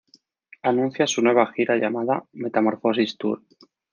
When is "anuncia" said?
0.63-1.05